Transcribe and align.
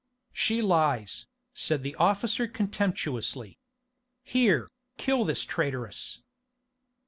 "She 0.33 0.63
lies," 0.63 1.27
said 1.53 1.83
the 1.83 1.93
officer 1.97 2.47
contemptuously. 2.47 3.59
"Here, 4.23 4.71
kill 4.97 5.25
this 5.25 5.43
traitress." 5.45 6.23